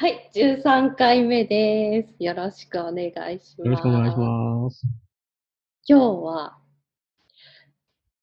[0.00, 2.14] はい、13回目です。
[2.22, 3.20] よろしくお願いしま
[3.56, 3.58] す。
[3.58, 4.86] よろしくお願いします。
[5.88, 6.58] 今日は、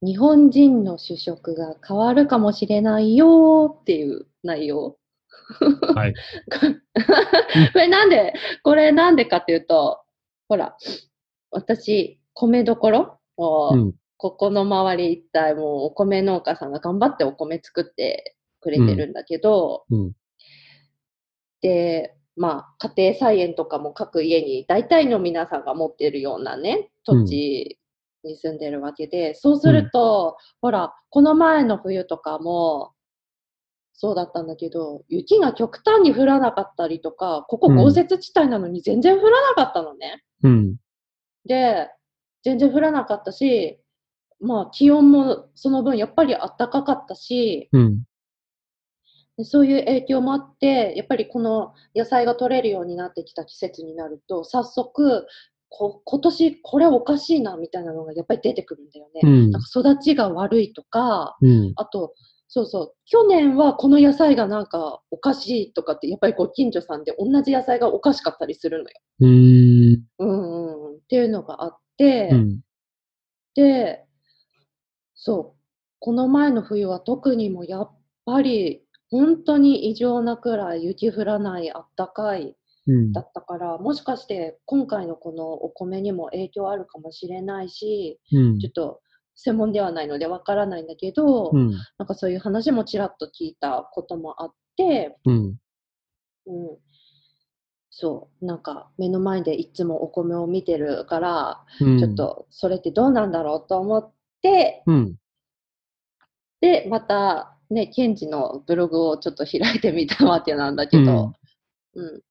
[0.02, 4.98] 日本人の主食が変わるかもしれないよっていう内容。
[5.94, 6.14] はい。
[7.74, 10.00] これなんで、これなんでかっていうと、
[10.48, 10.78] ほら、
[11.52, 13.20] 私、米どころ？
[13.36, 13.94] をうん。
[14.16, 20.14] ここの周り一帯もうお米農家さんが頑張ってお米作ってくれてるんだけど、うん。
[21.62, 27.80] で、まあ、家庭菜園とかも各家に大体の皆さんが持ってるようなね、土地
[28.24, 32.92] に住んでるわけで、そうすると、ほら、この前の冬とかも、
[33.98, 40.22] そうだったんだけど、雪が極端に降らなかったりとか、ここうん豪雪地帯なのに全然降らなかったのね。
[40.44, 40.76] うん。
[41.46, 41.90] で、
[42.44, 43.80] 全然降らなかったし、
[44.42, 48.04] まあ気温もその分やっぱり暖かかったし、うん。
[49.38, 55.28] でそういう影響もあって、やっぱりこの野菜が取れるようになってきた季節になると、早速、
[55.70, 59.22] こ今年これおかしいなみたいなのがやっぱり出てくるんだよね。
[59.24, 61.74] うんなんか育ちが悪いとか、うん。
[61.76, 62.14] あと、
[62.48, 68.96] そうそう、去年はこの野菜がなんかおかしいとかって、やっぱりご近所さんで同じ野菜がおかしかったりするのよ。
[69.20, 70.04] うーん。
[70.20, 70.96] うんうんうん。
[70.96, 72.60] っていうのがあって、うん。
[73.56, 74.06] で、
[75.16, 75.62] そう、
[76.00, 77.92] この前の冬は特にもうやっ
[78.26, 78.85] ぱり
[79.18, 83.22] 本当に異常なくらい雪降らないあったかいうんだ。
[83.22, 89.02] ったから、もしかして今回のこのお米にも影響あるかもしれないし、うんちょっと
[89.36, 91.72] 専門ではないのでわからないんだけど、うん。
[91.98, 95.58] なんかそういう話もちらっと聞いたこともあって、うん。
[96.48, 96.78] うん、
[97.90, 102.00] そう、なんか目の前でいつもお米を見てるから、うん。
[102.00, 102.16] ちょっ。
[102.16, 105.16] とそれってどうなんだろうと思って、うん。
[106.62, 111.34] で、また、ね、ケンジのブログをちょっと開いてみたわけなんだけど、
[111.96, 112.22] うん。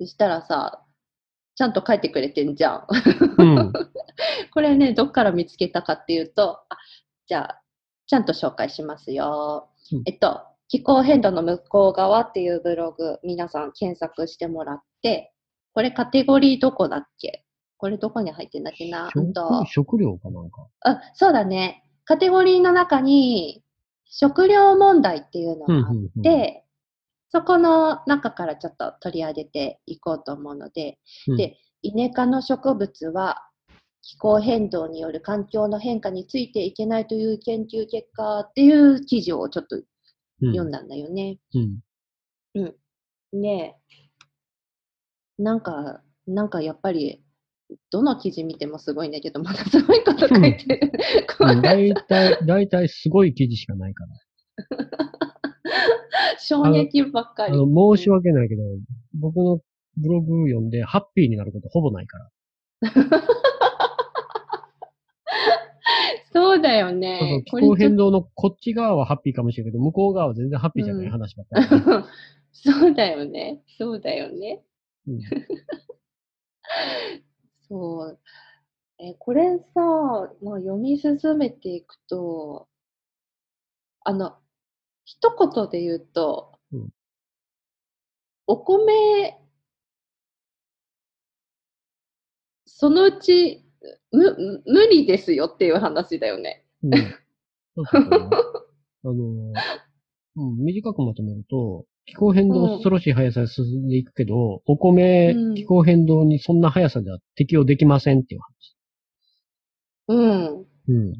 [0.00, 0.84] そしたらさ、
[1.54, 2.86] ちゃんと書いてくれてんじゃん。
[3.38, 3.72] うん。
[4.52, 6.78] これね、どっから見つけたかっていうと、あ、
[7.26, 7.62] じゃあ、
[8.06, 9.68] ちゃんと紹介しますよ。
[9.92, 15.32] うんえっと、気候変動の向こう側っていうブログ、皆さん検索してもらって、
[15.74, 17.44] これカテゴリーどこだっけ？
[17.76, 19.10] これどこに入ってんだっけな？
[19.12, 20.66] 食食料かなんか。
[20.80, 21.84] あ、そうだね。
[22.04, 23.62] カテゴリーの中に、
[24.14, 26.64] 食料問題っていうのがあっうんうんて、
[27.30, 33.48] そこの中からちょっと取り上げていこうと思うので、うんで、イネ科の植物は
[34.02, 39.80] 気候変動による環境の変化についていけないという研究結果っていう記事をちょっとう
[40.48, 40.52] ん。
[40.52, 41.38] 読んだんだよね。
[42.54, 42.74] うん。
[43.32, 43.78] ね
[45.38, 47.24] え、なんか、なんかやっぱり、
[47.90, 50.92] どの記事見てもすごいんだけど、またすごいこと書いてる。
[51.38, 54.10] これだいたい、だいたいすごい記事しかないから。
[56.38, 57.54] 衝撃ばっかり。
[57.54, 58.62] 申し訳ないけど、
[59.18, 59.60] 僕の
[59.96, 62.30] ブログ読んでハッピーになることほぼないから。
[66.32, 67.42] そうだよそうそうね。
[67.44, 68.10] 気候変動。
[68.10, 71.66] 動のこっち側はハッピーかもしれないけど、向こう側は全然ハッピーじゃない話ばっかり。
[72.70, 73.62] そうだよね。
[73.78, 74.62] そうだよね。
[75.06, 75.20] うん
[77.72, 78.20] そう。
[78.98, 79.80] え、これさ、
[80.42, 82.68] まあ、読み進めていくと、
[84.04, 84.36] あの、
[85.04, 86.88] 一言で言うと、うん
[88.48, 89.38] お米、
[92.66, 93.64] そのうち、
[94.10, 96.66] む、無理ですよっていう話だよね。
[96.82, 96.94] うん。
[96.94, 97.02] あ
[99.04, 99.52] の、
[100.36, 108.76] うん、短くまとめると、気候変動恐ろしい速さで進んでいくけど、お米、うん気候変動にそんな速さでは適応できませんっていう話。
[110.08, 110.66] うん。
[110.88, 111.12] うん。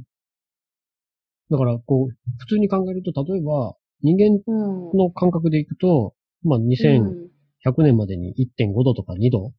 [1.50, 4.98] だから、こう、普通に考えると、例えば、人間うん。
[4.98, 7.30] の感覚でいくと、まあ、2100
[7.78, 9.52] うん年までに1.5度とか2度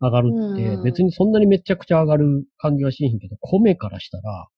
[0.00, 4.48] 上がるって、うん別にそんなにめちゃくちゃ上がる感じはしへんけど、米からしたら、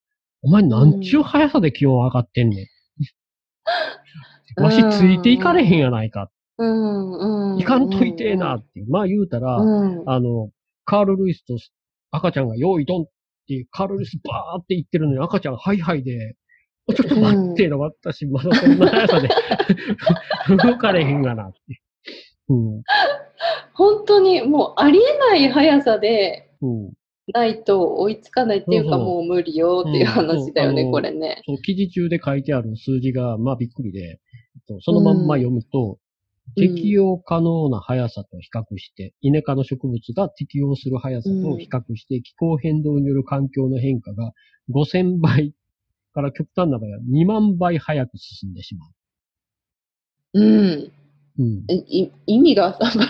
[0.42, 2.66] お前なんちゅう速さで気温上がってんねん。
[4.56, 6.30] わしついていかれへんやないか。
[6.58, 7.52] うん。
[7.52, 7.58] うん。
[7.58, 8.84] いかんといてえなって。
[8.88, 10.08] まあ言うたら、うん。
[10.08, 10.50] あの、
[10.84, 11.56] カール・ルイスと
[12.10, 13.04] 赤ちゃんが用意ドンっ
[13.48, 16.36] て、カール・ルイスバーって言ってるのに赤ちゃんハイハイで、
[16.94, 19.28] ちょっと待ってえな、私、まだそんな速さで
[20.56, 21.58] 動かれへんがなって。
[22.48, 22.82] うん。
[23.74, 26.92] 本当にもうありえない速さでうん。
[27.32, 31.42] ないと追いつかないっていうかもう無理よっていう話だよね、うんこれね。
[31.46, 34.20] その記事中で書いてある数字が、まあびっくりで、えっと
[34.80, 35.96] そのまんま読むと、うん
[36.56, 44.32] 適用可能な速さと比較して、イネ科の植物が適応する速さと比較して、気候変動による環境の変化が
[44.70, 45.54] 5000倍
[46.12, 48.90] から極端な場合は2万倍早く進んでしまう。
[50.34, 50.92] うん。
[51.38, 51.64] うん。
[51.68, 53.08] い意味があんない。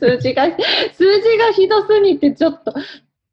[0.00, 0.44] 数字が、
[0.92, 2.74] 数字がひどすぎて、ちょっと、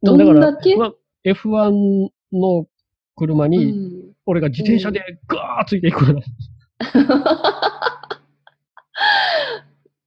[0.04, 0.94] どんだけ、まあ、
[1.25, 2.68] F1 の
[3.15, 6.21] 車うに、ん、俺が自転車でガーッついていくから。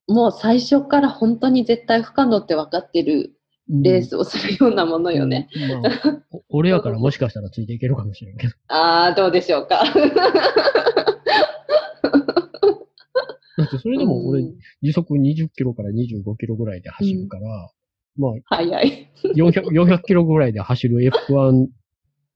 [0.07, 3.35] もう最初から本当に絶対不可能って分かってる
[3.69, 5.49] レースをするようなものよね。
[5.55, 5.83] うん。
[5.83, 8.53] まあ、お 俺やからもしかしたらついていけるかもしれんけど。
[8.69, 9.85] ああ、どうでしょうか。
[13.57, 17.71] だってそれでも俺うん時速20キロから25キロぐらいで走るから、
[18.17, 19.11] まあ早い。
[19.37, 20.99] 400、400キロぐらいで走る
[21.29, 21.69] F1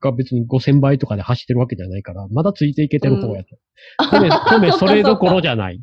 [0.01, 3.57] が別に5000倍とかで走ってるわけじゃないから、まだついていけてる方やと。
[4.11, 5.83] トメ、 トメそれどころじゃない。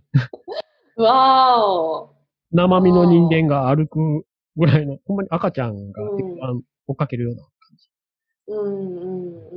[0.97, 2.15] わーお。
[2.51, 4.25] 生身の人間が歩く
[4.55, 7.43] ぐらいの、ほんまに赤ちゃんがうん F1 追っかけるような、
[8.47, 9.05] うんう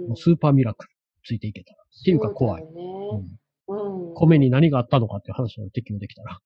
[0.07, 0.17] んうん。
[0.17, 0.91] スーパーミラクル
[1.25, 1.79] ついていけたら。
[1.83, 2.63] っていうか怖い。
[2.63, 3.39] そうんね。
[3.69, 4.15] うん。
[4.15, 6.39] 米に何があったのかっていう話を適用できたら。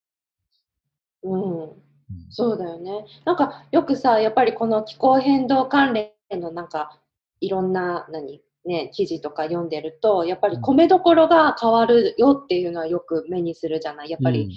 [1.23, 1.83] うん。
[2.29, 3.05] そうだよね。
[3.25, 6.99] なんかよくさ、やっぱりこの気候変動関連のなんか
[7.43, 14.09] いろんな何ね記事とか読んでると、やっぱり米どころが変わるよっていうのはよく目にするじゃない？
[14.09, 14.49] やっぱり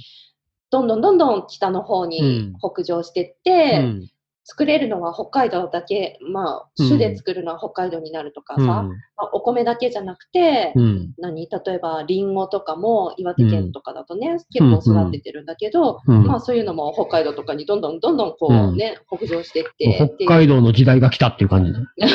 [0.70, 4.08] どんどんどんどん北の方に北上してっうて、ん、
[4.44, 6.88] 作れるのは北海道だけ、まあうん。
[6.88, 8.66] 種で作るのは北海道になるとかさ、うん。
[8.68, 8.84] ま
[9.18, 11.14] あお米だけじゃなくて、うん。
[11.18, 11.48] 何？
[11.48, 14.38] 例えばリンゴとかも岩手県とかだとね、ん。
[14.52, 16.24] 結構育ててるんだけど、うん。
[16.24, 21.72] まあそういうのも北海道とかにどんどんどんどんこうね、北上していって北海道の時代が来たっていう感じ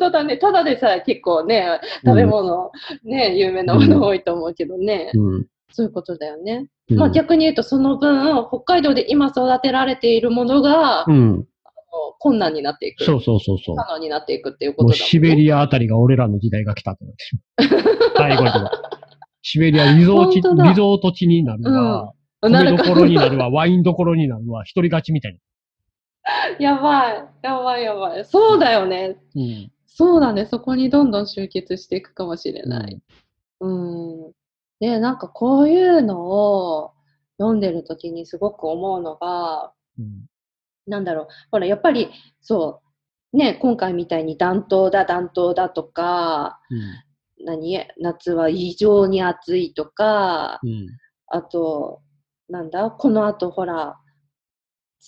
[0.00, 0.36] 当だね。
[0.36, 2.72] ただでさえ結構ね、食べ物、
[3.04, 5.12] ね、有名なもの多いと思うけどね。
[5.14, 5.46] うん。
[5.72, 6.66] そういうことだよね。
[6.90, 11.46] うんまあ逆に言うとその分、北海道で今育てられているものが、うん。
[12.18, 13.04] 困難になっていく。
[13.04, 13.76] そうそうそうそう。
[13.76, 15.04] 可能になっていくっていうことだね。
[15.04, 18.10] シベリアあたりが俺らの時代が来たってなってしまう。
[18.16, 18.50] 最後に。
[19.42, 20.42] シベリアリゾー地リ
[20.74, 22.12] ゾート地になるわ、
[22.42, 25.38] なるか米どころになるわ、ワインどころになるわ、一人勝ちみたい
[26.58, 27.24] やばい。
[27.42, 28.24] やばいやばい。
[28.24, 29.08] そうだよね。
[29.08, 29.14] な。
[29.36, 29.72] うん。
[30.00, 30.46] そうだね。
[30.46, 33.02] そこにどんどん集結していくかもしれない。
[33.60, 34.32] うん。
[34.80, 36.92] で、なんかこういうのを
[37.38, 40.24] 読んでる時にすごく思うのが、うん。
[40.86, 42.08] なんだろう、ほら、やっぱり、
[42.40, 42.80] そ
[43.34, 46.60] う、ね、今回みたいに暖冬だ、暖冬だとか、
[47.44, 50.88] 何、夏は異常に暑いとか、うん。
[51.26, 52.00] あと、
[52.48, 54.00] なんだ、この後ほら、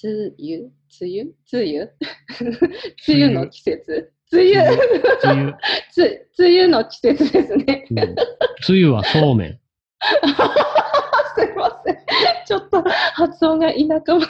[0.04, 1.96] 梅雨梅雨梅雨
[3.08, 4.76] 梅雨の季節梅雨
[5.24, 5.54] 梅雨。
[5.92, 7.86] つ梅雨の季節ですね。
[7.90, 7.98] うん。
[7.98, 8.14] 梅
[8.68, 9.58] 雨はそうめん。
[11.34, 11.96] すいません。
[12.46, 12.82] ちょっと
[13.14, 13.76] 発音が田
[14.06, 14.26] 舎者。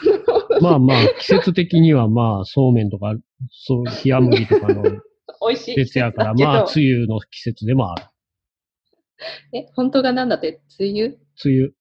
[0.61, 3.15] まあまあ、季節的にはまあ、そうめんとか、
[3.51, 4.83] そう、冷麦とかの
[5.49, 8.05] 美味しい季節やから、まあ、梅雨の季節でもある。
[9.55, 10.61] え、本当が何だって？
[10.79, 11.01] 梅雨？
[11.45, 11.73] 梅雨。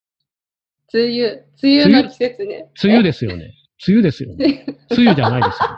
[0.94, 1.46] 梅雨。
[1.64, 2.70] 梅雨の季節ね。
[2.84, 3.54] 梅雨ですよね。
[3.88, 4.66] 梅雨ですよね。
[4.92, 5.78] 梅雨じゃないですよ。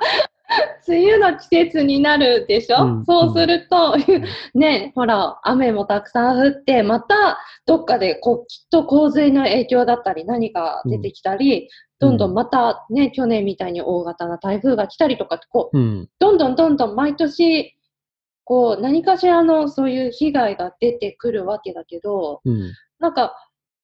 [0.87, 3.95] 梅雨の季節になるでしょ、うんそうすると、
[4.55, 11.69] ね、ほら、雨もたくさん降って、またどっかでこうきっと洪水の影響だったり、何か出てきたり、
[11.99, 16.09] どんどんまたね、去年みたいに大型な台風が来たりとかって、こう、うん。
[16.19, 17.75] どんどんどんどん毎年、
[18.43, 22.73] こう、何かしらのそういう被害が出てくるわけだけど、うん。
[22.99, 23.33] なんか、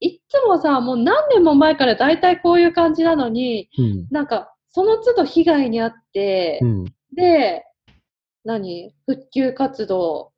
[0.02, 4.07] いっつもさ、もう何年も前から大体こういう感じなのに、うん。
[4.12, 6.85] なんか、その都度被害に遭って、うん。
[7.16, 7.64] で、
[8.45, 8.94] 何？
[9.06, 10.31] 復旧活動。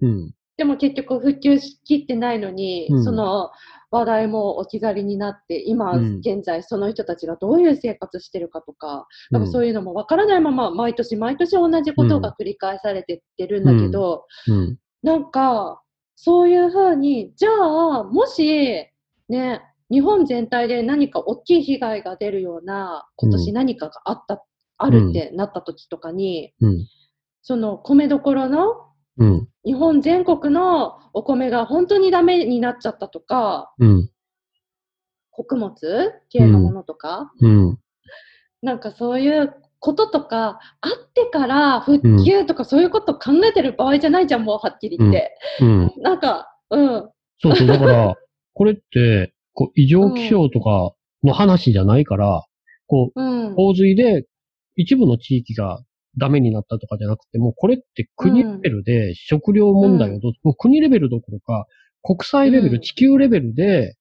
[0.00, 0.34] うん。
[0.56, 3.50] でも結局復旧しきってないのに、うんその
[3.90, 14.78] 話題も置き去りになって、今うん現在その人たちがどういう生活してるかとか、なんかそういうのもわからないまま、毎年毎年同じことが繰り返されてってるんだけど、うん。
[15.02, 15.80] なんか、
[16.16, 18.84] そういうふうに、じゃあ、もし、
[19.30, 24.44] ね、日本全体で何か大きい被害が出るような、今年何かがあった、
[24.76, 26.86] あるってなった時とかに、うん。
[27.42, 29.48] その米どころのうん。
[29.64, 34.10] 日本全国のお米が本当にダメになっちゃったとか、うん。
[35.30, 35.76] 穀物
[36.30, 37.78] 系のものとか、うん。
[38.62, 45.36] なんかそういうこととか、あってから復旧とかそういうこと考えてる場合じゃないじゃん、もうはっきり言って。
[45.60, 45.92] うん。
[45.98, 47.10] なんか、うん。
[47.40, 47.66] そうそう。
[47.66, 48.14] だから、
[48.54, 50.92] これって、こう、異常気象とか
[51.24, 52.44] の話じゃないから、
[52.86, 53.54] こう、うん。
[53.56, 54.24] 洪水で
[54.76, 55.82] 一部の地域が
[56.16, 61.66] ダメになったとかじゃなくて、もうこれって国レベルで食料問題をどう、もう国レベルどころか、
[62.02, 63.96] 国際レベル、うん地球レベルで。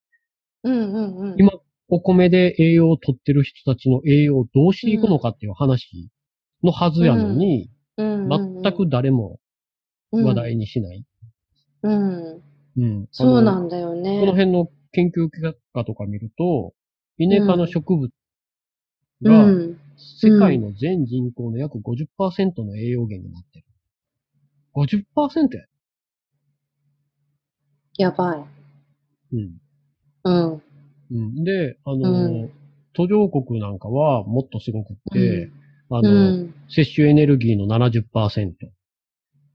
[0.63, 1.51] 今
[1.89, 6.11] お米で栄養を取ってる人たちの栄養をどうしていくのかっていう話
[6.61, 9.39] のはずやのに、全く誰も
[10.11, 11.03] 話題にしない。
[11.81, 12.43] うん。
[12.77, 13.07] うん。
[13.11, 14.19] そうなんだよね。
[14.19, 16.73] この辺の研究結果とか見ると、
[17.19, 18.09] イネ科の植物
[19.23, 19.79] うがん。
[19.95, 23.65] 世界の全人口の約50%の栄養源になってる。
[24.73, 25.65] 50%や。
[27.97, 28.45] やばい。
[29.33, 29.57] うん。
[30.23, 30.61] うん。
[31.11, 31.43] うん。
[31.43, 32.49] で、あうの、ん
[32.93, 35.51] 途上国なんかはもっとすごくって、
[35.91, 36.53] あうの、ん。
[36.69, 38.55] 摂取エネルギーの70%、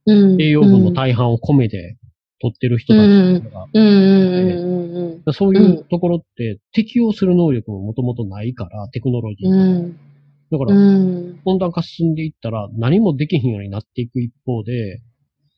[0.06, 0.40] うん。
[0.40, 1.96] 栄養分の大半を米で
[2.42, 3.04] 取ってる人たち
[3.52, 4.96] が、うんうんうん
[5.26, 9.49] うんそういうところって適応する能力ももともとないから、テクノロジー。
[9.49, 9.61] うん。
[9.61, 9.96] うん。
[10.50, 11.40] だかうら、ん。
[11.44, 15.00] 温暖化進んでいったら何もできへんようになっていく一方で、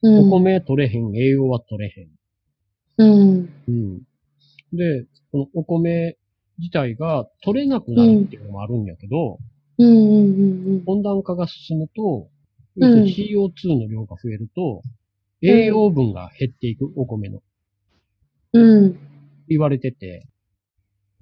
[0.03, 0.27] うん。
[0.27, 2.09] お米取れへん、栄養は取れへん。
[2.97, 3.49] うん。
[3.67, 3.97] うん。
[4.71, 6.17] で、このお米
[6.59, 9.39] 自体が取れなくなるっていうのもあるんやけど、
[9.79, 12.35] うんうんうん温暖化が進むと、うん
[12.77, 14.81] 要するに CO2 の量が増えると、
[15.45, 17.41] 栄養分が減っていく、お米の。
[18.53, 18.99] うん。
[19.47, 20.27] 言われてて、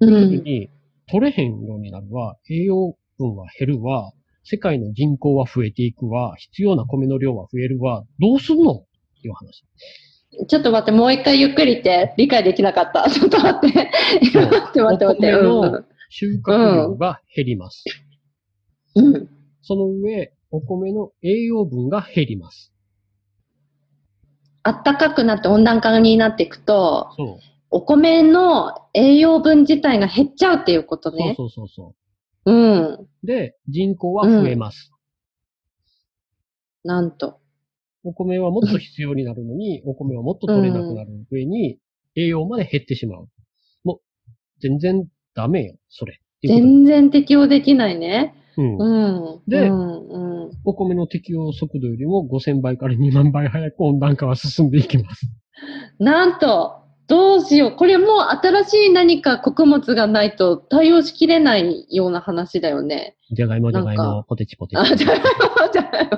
[0.00, 0.42] うん。
[0.42, 0.70] に、
[1.06, 4.12] 取れへんようになるわ、栄養分は減るわ、
[4.44, 8.72] 世界の人口は増えていくわ、必要な米の量は増えるわ、どうすんの？
[8.72, 8.84] っ
[9.22, 9.64] ていう話。
[10.48, 12.14] ちょっと待って、もう一回ゆっくり言って。
[12.18, 13.08] 理解できなかった。
[13.10, 13.78] ちょっと待って。
[13.78, 15.34] 待って待って待って。
[15.34, 17.84] お米の収穫量が減ります。
[18.96, 19.14] うん。
[19.14, 19.28] うん。
[19.62, 22.73] その上、お米の栄養分が減ります。
[24.64, 27.10] あったかくなって温暖化になっていくと。
[27.70, 31.34] お米の栄養分自体が減っちゃうっていうことね。
[31.36, 31.94] そうそうそうそ
[32.46, 32.82] うん。
[32.94, 33.08] う。
[33.24, 34.90] で、人口は増えます。
[36.82, 37.40] なんと。
[38.04, 41.78] お米はもっと必要になるのに、 お米はもっと取れなくなる上に、
[42.14, 43.28] 栄養まで減ってしまう。
[43.82, 44.00] もう、
[44.60, 46.20] 全然ダメよ、それ。
[46.42, 48.34] 全然適応できないね。
[48.56, 49.50] うんうん。
[49.50, 50.08] でうん、
[50.44, 50.50] うん。
[50.64, 55.26] お米の適応速度よりも5000倍から2万倍早く温暖化は進んでいきます。
[55.98, 57.72] なんと、どうしよう。
[57.72, 58.08] これもう
[58.42, 63.16] 新しい何か穀物がないと対応しきれないような話だよね。
[63.32, 64.96] じゃがいも、じゃがいも、ポテチポテあ、チ。
[64.96, 65.24] じゃがいも、
[65.72, 66.10] じゃがいも。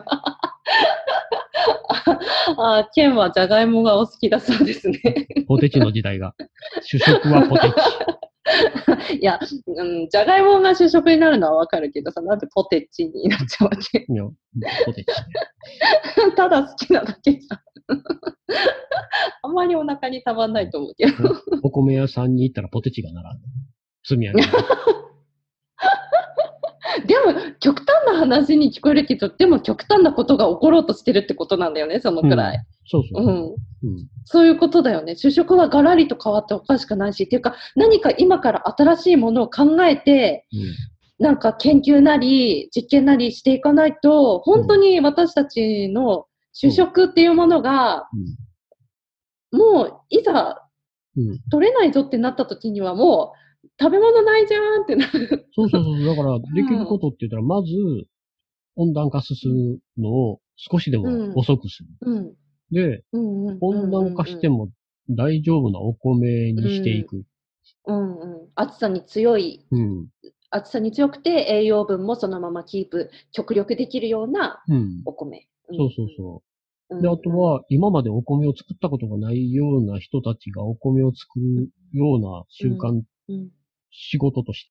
[2.58, 5.00] あ、ケンはじゃがいもがお好きだそうですね。
[5.48, 6.34] ポテチの時代が。
[6.82, 7.74] 主食はポテチ。
[9.12, 14.06] いや、うん、じゃがいもが主食になるのはわかるけどさ、なんでポテチになっちゃうわけ？
[14.08, 14.24] いや
[14.84, 15.14] ポテチ。
[16.36, 17.58] ただ好きなだけじゃん。
[19.42, 21.12] あんまりお腹にたまんないと思うけど。
[21.62, 23.46] お米屋さんに行ったらポテチが並んで。
[24.04, 24.48] 積み上げる。
[27.06, 32.64] でも、極端な話に聞こえるけど、でも極端なことが起ころうとしてるってことなんだよね、そのくらい。
[32.86, 33.30] そうそうう。
[33.30, 33.30] ん。
[33.30, 34.08] うん。
[34.24, 35.16] そういうことだよね。
[35.16, 40.46] 主食はガラリと変わっておかしくないし、っていうか、何か今から新しいものを考えて、
[41.18, 48.08] なんか研究なり、実験なりしていかないと、本当に私たちの主食っていうものが、
[49.52, 50.62] もう、いざ。
[51.50, 53.45] 取れないぞってなった時にはもう、
[53.80, 55.48] 食べ物ないじゃんってなる。
[55.54, 56.06] そうそうそう。
[56.06, 57.72] だから、できることって言ったら、まず、
[58.76, 61.88] 温暖化進むのを少しでも遅くする。
[62.02, 62.34] うん。
[62.70, 63.58] で、うんうん。
[63.60, 64.66] 温暖化しても。
[64.66, 64.70] も
[65.08, 67.24] 大丈夫なお米にしていく。
[67.86, 68.48] うんうん。
[68.54, 70.08] 暑さに強い、うん。
[70.50, 75.02] 暑さに強くて栄養分もそのままキープ、極力できるようなうん。
[75.04, 75.48] お米。
[75.76, 76.42] そうそうそ
[76.90, 76.96] う。
[76.96, 77.02] うん。
[77.02, 83.50] で、あとは、今までお米を作ったことがないような人たちがお米を作るような習慣、うん。
[83.98, 84.70] 仕事として。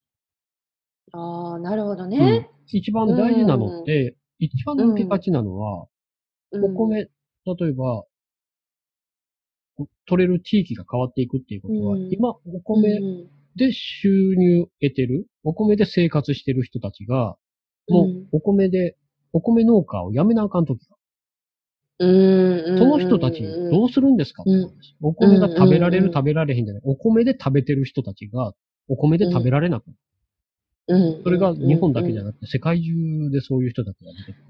[1.12, 2.10] ああ、なるほどうん。
[2.10, 2.48] ね。
[2.68, 5.86] 一番大事なのって、一番抜けがちなのは、
[6.52, 6.64] うん。
[6.64, 7.08] お米、
[7.44, 8.04] 例えば、
[10.06, 12.08] 取れる地域が変わっていくっていうことは、うん。
[12.10, 17.36] 今、お米うんで収入得てる、お米で生活してる人たちが、
[17.88, 18.28] もううん。
[18.32, 18.96] お米で、
[19.32, 20.96] お米農家を辞めなあかんときが、
[21.98, 22.78] うん。
[22.78, 24.96] その人たちどうするんですかって話。
[25.00, 26.12] お米が食べられるうん。
[26.12, 26.82] 食べられへんじゃない。
[26.84, 28.52] お米で食べてる人たちが、
[28.88, 29.98] お米で食べられなくなる。
[30.88, 31.22] うん。
[31.22, 34.42] それが日本だけじゃななくて、世界中でそういう人たちが出てくる。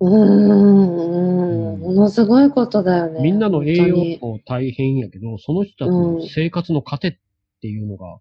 [0.00, 1.74] うん。
[1.74, 1.80] うん。
[1.80, 3.22] ものすごいことだよね。
[3.22, 3.38] みん。
[3.38, 7.12] なの栄養も大変やけど、その人たちの生活の糧っ
[7.60, 8.18] ていうのが、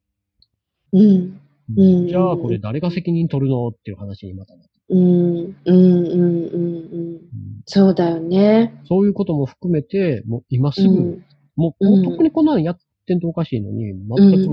[0.93, 1.39] うん。
[1.77, 2.07] うん。
[2.07, 4.99] じゃあこれ誰が責任取るのっていう話にまたなって、うん。
[4.99, 5.55] うん。
[5.65, 5.75] うん。
[5.75, 6.75] うん。
[6.85, 7.21] うん。
[7.65, 8.73] そうだよね。
[8.87, 11.25] そういうことも含めて、もう今すぐ、うん。
[11.55, 12.03] もう、うん。
[12.03, 12.45] もう特にこん。
[12.45, 12.63] なん。
[12.63, 13.19] やってん。
[13.19, 14.07] とおかしいのに、うん。
[14.07, 14.51] 全く、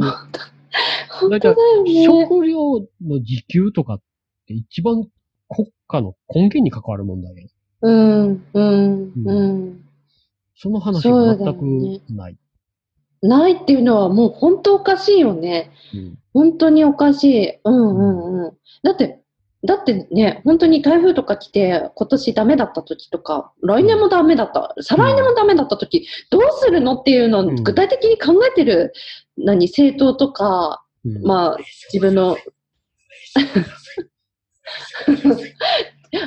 [1.21, 2.05] 本当だよね。
[2.05, 4.03] 食料の自給とかっ
[4.47, 5.05] て一番
[5.49, 7.43] 国家の根源に関わる問題や。
[7.83, 7.93] う
[8.27, 8.45] ん。
[8.53, 9.13] うん。
[9.25, 9.85] うん。
[10.57, 12.37] その話がそうだよ全ねくない。
[13.23, 15.71] ないっていうのはもう本当おかしいよね。
[15.95, 17.59] うん本当におかしい。
[17.63, 18.53] うんうんうん。
[18.83, 19.22] だって、
[19.65, 28.93] だってね、本当に台風とか来て、今年ダメだった時とか、来年もダメだった、再来年もダメだった時、どうするのっていうのをうん具体的に考えてる、
[29.39, 31.59] 何、政党とか、うんまあ、
[31.93, 32.37] 自分の、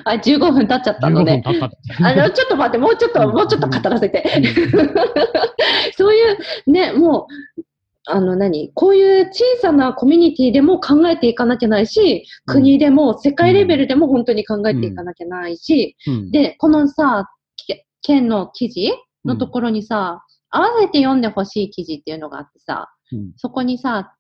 [0.05, 1.43] あ、15分経っちゃった15分のね。
[1.45, 1.77] 経ったって。
[2.03, 4.23] あの、ちょっと待って、もうちょっと、もうちょっと語らせて。
[5.97, 6.21] そうい
[6.67, 7.27] う、ね、も
[7.57, 7.61] う、
[8.07, 16.31] あの何、こういう小さなコミュニティでも考えていかなきゃないし、国でも世界レベルでも本当に考えていかなきゃないし、うん。
[16.31, 17.29] で、このさ、
[17.67, 18.91] け県の記事
[19.25, 23.33] のところにさ、合わせて読んでほしい記事っていうのがあってさ、うん。
[23.37, 24.15] そこにさ、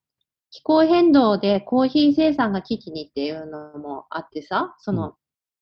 [0.49, 5.13] 気候変動でコーヒー生産が危機にっていうのもあってさ、その、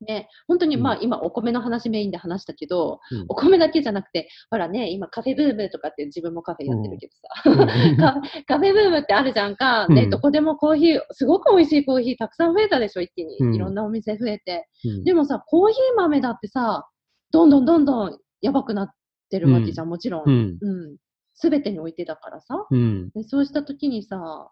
[0.03, 13.37] ね、本当にまあ今お米の話メインで話したけど、うんお米だけじゃなくて、ほらね、今カフェブームとかって自分もカフェやってるけどさ、うんカ カフェブームってあるじゃんか、ね、うんどこでもコーヒー、すごく美味しいコーヒーたくさん増えたでしょ、一気に。
[13.39, 14.67] うんいろんなお店増えて。
[14.85, 16.87] うんでもさ、コーヒー豆だってさ、
[17.31, 18.89] どんどんどんどんやばくなっ
[19.29, 20.23] てるわけじゃん、もちろん。
[20.25, 20.57] うん。
[20.61, 20.97] うん。
[21.33, 22.67] すべてにおいてだからさ。
[22.69, 23.09] うん。
[23.09, 24.51] でそうしたときにさ、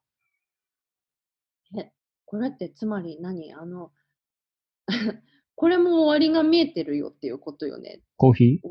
[1.77, 1.91] え、
[2.25, 3.53] これってつまり何？
[3.53, 3.91] あの、
[5.62, 8.00] これも終わりが見えてるよっていうことよね。
[8.18, 8.68] コーヒー？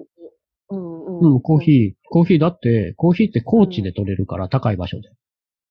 [0.70, 1.34] うんうん。
[1.34, 1.92] うん、コーヒー。
[2.10, 5.08] コーヒーだって、コーヒーって高地で取れるから、高い場所で。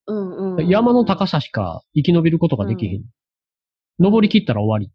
[0.07, 0.67] うんうんうん。
[0.69, 3.03] 山の高さしか生き延びることができへん。
[3.99, 4.93] 登り切ったら終わり。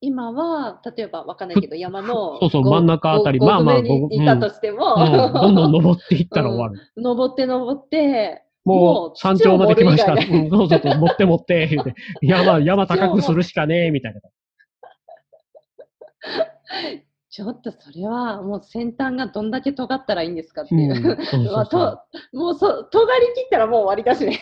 [0.00, 6.80] 今は、例えばわかんないけど、山の、ごそうそう真ん中あたりごまあまあご上にいたとしても、うん、どんどん登っていったら終わる。
[6.96, 10.14] 登って登って、もう山頂まで来ました。
[10.14, 14.20] うん、そうそうそう、持って持って、言うて山、山高くするしかねえ、みたいな。
[17.30, 20.92] ちょっとそれはもう先端がどんだけ尖ったらいいんですかってうん、いう。
[22.32, 24.40] もうそ、尖り切ったらもう終わりだしね。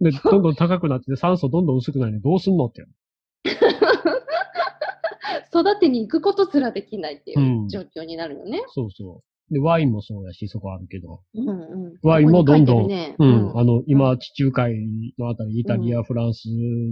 [0.00, 2.84] でで、どんどん高くなって酸素どんどん薄くなるのにどうすんのって。
[5.54, 8.62] 育てに行くことすらできないっていううん状況になるよね。
[8.68, 9.35] そうそう。
[9.50, 11.20] で、ワインもそうやし、そこあるけど。
[11.34, 11.52] うんう
[11.90, 11.98] ん。
[12.02, 13.58] ワインもどんどんねうん。
[13.58, 14.74] あの、今、地中海
[15.18, 16.48] のあたり、イタリア、フランス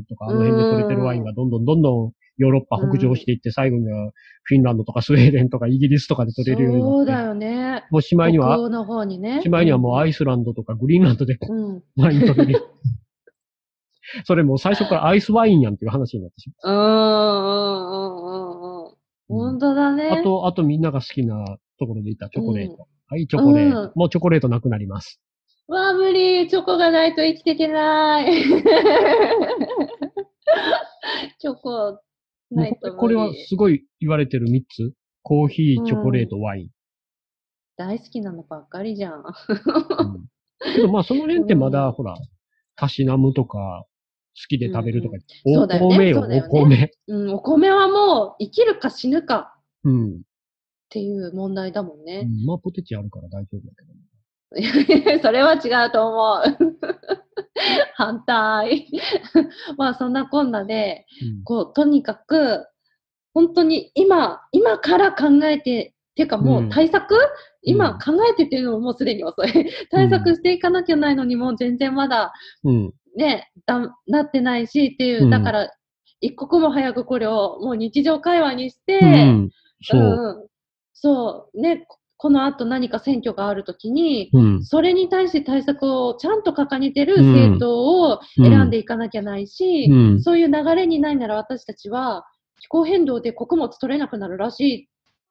[0.09, 4.11] とか、あの辺で取れてるワインがどんどんどんどんヨーロッパ北上していって、最後には
[4.45, 6.97] フィンランドとか スウェーデンとかイギリスとかで取れるようになって。
[6.97, 7.85] そうだよね。
[7.91, 9.43] もうしまいには、の方にね。
[9.43, 11.59] しまいにはもうアイスランドとかグリーンランドでうん。
[11.59, 11.83] うん。
[11.97, 12.61] ワイン取れる。
[14.25, 18.95] それもう最初からアイスワインやんっていう話になってしうんうんうんうんうん。
[19.29, 20.11] 本当だね。
[20.11, 20.21] まう。
[20.21, 22.87] あと、あとみんなが好きなところでいたチョコレート。
[23.09, 23.81] はい、チョコレート。
[23.83, 25.21] うんもうチョコレートなくなります。
[25.67, 26.49] わあ、無理。
[26.49, 28.33] チョコがないと生きていけない。
[31.39, 32.01] チョコ
[32.51, 32.95] ないと。
[32.97, 34.93] これはすごい言われてる3つ？
[35.23, 36.69] コーヒー、チョコレート、ワイン。
[37.77, 39.23] 大好きなのばっかりじゃん。
[39.23, 39.25] うん
[40.75, 42.15] けどまあその辺ってまだ、うんほら、
[42.77, 43.85] たしなむとか、
[44.37, 46.91] 好きで食べるとか、うんそうおだよね米よ、お米。
[47.09, 50.23] うん、お米はもう生きるか死ぬかうん。
[50.95, 52.23] っていう問題だもんうね。
[52.23, 55.19] んまあポテチあるから大丈夫だけど。
[55.23, 56.69] それは違うと思う。
[57.95, 58.87] 反対。
[59.77, 62.65] まあそんなこんなで、うんこう、とにかく、
[63.33, 67.17] 本当に今、今から考えて、ていうかもう対策、
[67.63, 69.49] 今考えてっていうのももうすでに遅い。
[69.91, 72.93] 対策していかなきゃないのにもう全然まだうん。
[73.17, 75.71] ね、だなってないしっていうう、んだから、
[76.21, 79.51] 一刻も早くこれをもう日常会話にして、うん。
[80.95, 81.61] そう。
[81.61, 84.65] ね、ここの後何か選挙があるときに、うん。
[84.65, 90.23] それに対して対策をちゃんと掲げてるうん政党を選んでいかなきゃないし、うん。
[90.23, 92.25] そういう流れにないなら私たちは
[92.61, 94.89] 気候変動で穀物取れなくなるらしい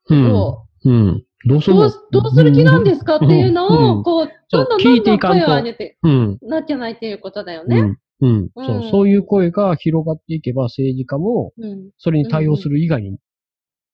[0.10, 0.30] うん。
[0.30, 1.24] と、うん。
[1.46, 1.90] どうするの？
[1.90, 6.38] どうどうする気なんですかっていうのを、うんこう、どんどんどんどん声を上げてうん。
[6.42, 7.80] なきゃないっていうことだよね。
[7.80, 7.98] うん。
[8.22, 8.50] うん。
[8.56, 8.80] そうう。
[8.80, 11.90] んそういう声が広がっていけば政治家もうん。
[11.98, 13.18] それに対応する以外に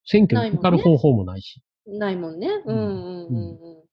[0.10, 1.62] 選挙にかかる方法もないし。
[1.86, 2.50] ないもんね。
[2.66, 3.84] うんうんうんううん。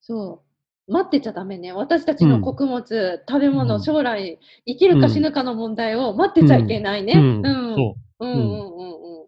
[0.00, 0.42] そ
[0.88, 0.92] う。
[0.92, 1.74] 待ってちゃダメね。
[1.74, 7.12] 私たちの穀物、食べ物、うん将来、生きるか死ぬかの問題を待ってちゃいけないね。
[7.14, 7.40] ううん。
[7.42, 7.74] ん。
[7.76, 9.26] そうんうんうんうん。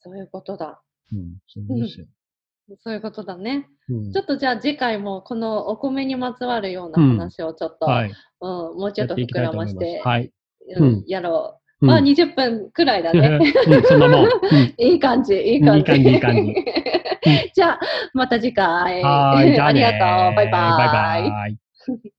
[0.00, 0.82] そういうことだ。
[1.12, 1.16] う。
[1.16, 1.36] うん。
[1.46, 2.06] そうですよ。
[2.78, 3.68] そういうことだね。
[3.90, 8.12] うんちょっとじゃあ次回もこのお米にまつわるような話をちょっと、はい。
[8.40, 10.32] うん、もうちょっと膨らまして、はい。
[10.78, 11.60] うんうんやろ
[11.94, 11.96] う。
[11.96, 13.38] うんまあ20分くらいだね。
[13.66, 14.24] うん、そんなもん。
[14.24, 15.78] うんいい感じ、いい感じ。
[15.78, 16.54] いい感じいい感じ
[17.54, 17.80] じゃあ、
[18.14, 19.02] また次回。
[19.02, 19.58] はーい。
[19.60, 19.98] ありがとう。
[19.98, 20.50] バイバイ。
[20.50, 22.15] バイバイ。